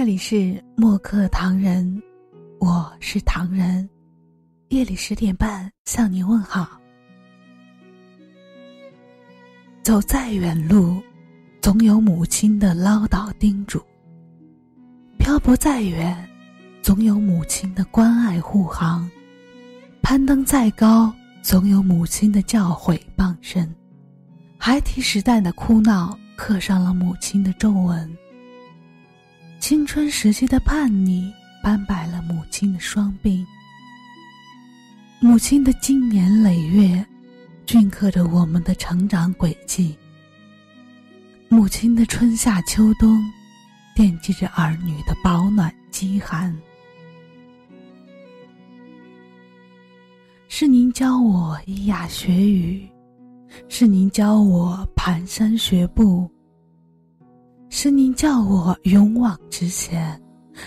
[0.00, 2.02] 这里是墨客唐人，
[2.58, 3.86] 我是唐人。
[4.70, 6.80] 夜里十点半向您问好。
[9.82, 11.02] 走再远路，
[11.60, 13.78] 总有母亲的唠叨叮嘱；
[15.18, 16.26] 漂泊再远，
[16.80, 19.06] 总有母亲的关爱护航；
[20.00, 21.12] 攀登再高，
[21.42, 23.70] 总有母亲的教诲傍身。
[24.56, 28.10] 孩提时代的哭闹，刻上了母亲的皱纹。
[29.60, 31.30] 青春时期的叛逆，
[31.62, 33.44] 斑白了母亲的双鬓。
[35.20, 37.06] 母亲的经年累月，
[37.66, 39.94] 镌刻着我们的成长轨迹。
[41.50, 43.22] 母亲的春夏秋冬，
[43.94, 46.56] 惦记着儿女的保暖饥寒。
[50.48, 52.88] 是您教我咿呀学语，
[53.68, 56.28] 是您教我蹒跚学步。
[57.82, 60.20] 是您叫我勇往直前，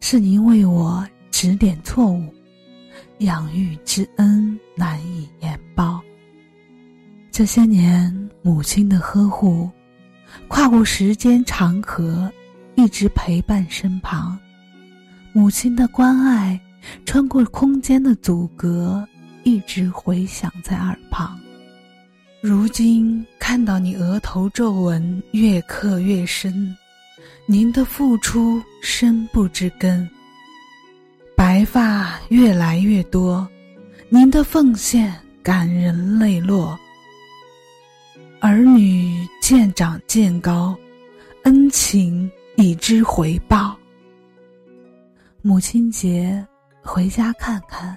[0.00, 2.24] 是您为我指点错误，
[3.18, 6.00] 养育之恩难以言报。
[7.30, 9.68] 这些年，母亲的呵护，
[10.48, 12.32] 跨过时间长河，
[12.74, 14.34] 一直陪伴身旁；
[15.34, 16.58] 母亲的关爱，
[17.04, 19.06] 穿过空间的阻隔，
[19.42, 21.38] 一直回响在耳旁。
[22.40, 26.74] 如今看到你额头皱纹越刻越深。
[27.46, 30.08] 您的付出深不知根，
[31.36, 33.46] 白发越来越多，
[34.08, 36.78] 您的奉献感人泪落。
[38.40, 40.74] 儿女渐长渐高，
[41.42, 43.76] 恩情已知回报。
[45.42, 46.42] 母亲节
[46.80, 47.94] 回家看看，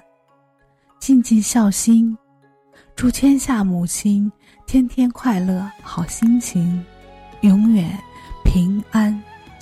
[0.98, 2.16] 尽尽孝心，
[2.94, 4.30] 祝天下母亲
[4.66, 6.84] 天天快乐，好心情，
[7.40, 7.98] 永远
[8.44, 9.18] 平安。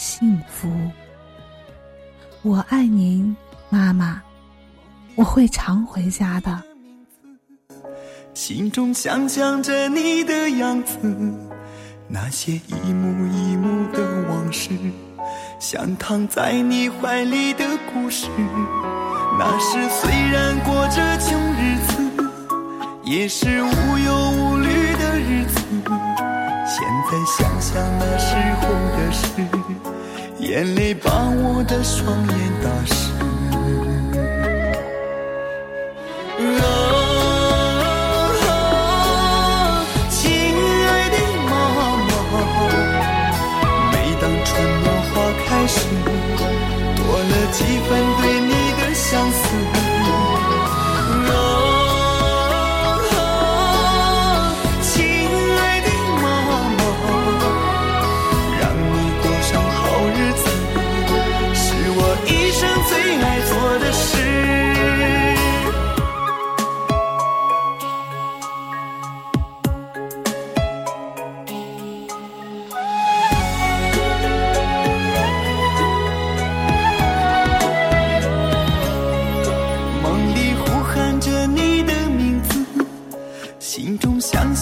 [0.06, 0.70] 幸福，
[2.42, 3.36] 我爱您，
[3.68, 4.22] 妈妈，
[5.16, 6.62] 我会常回家的。
[8.32, 10.96] 心中想象着你的样子，
[12.06, 14.70] 那些一幕一幕的往事，
[15.58, 18.28] 像躺在你怀里的故事。
[19.36, 22.30] 那时虽然过着穷日子，
[23.02, 25.60] 也是无忧无虑的日子。
[26.64, 28.15] 现在想想那。
[30.56, 33.05] 眼泪把我的双眼打湿。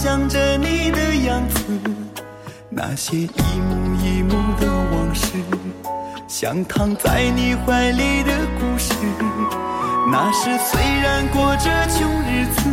[0.05, 1.65] 想着你的样子，
[2.69, 5.33] 那些一幕一幕的往事，
[6.29, 8.93] 像躺在你怀里的故事。
[10.13, 12.69] 那时虽然过着穷日子，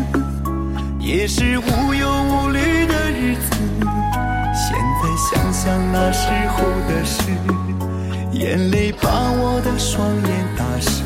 [1.00, 3.56] 也是无忧无虑的日子。
[4.53, 7.31] 现在想想那时候的事，
[8.34, 11.02] 眼泪把我的双眼打湿。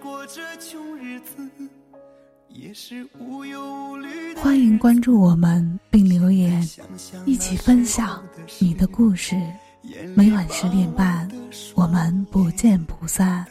[0.00, 1.36] 过着穷日子，
[2.48, 4.34] 也是无忧无虑。
[4.34, 6.62] 欢迎关注我们并留言，
[7.26, 8.22] 一起分享
[8.60, 9.36] 你的故事。
[10.14, 11.28] 每晚十点半，
[11.74, 13.44] 我们不见不散。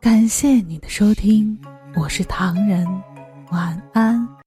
[0.00, 1.58] 感谢你的收听，
[1.94, 2.86] 我是唐人，
[3.50, 4.37] 晚安。